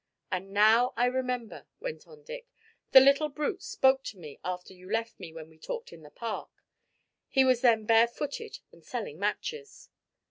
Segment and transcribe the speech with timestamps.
[0.31, 2.47] And now I remember," went on Dick,
[2.91, 6.09] "the little brute spoke to me after you left me when we talked in the
[6.09, 6.49] Park.
[7.27, 9.89] He was then bare footed and selling matches."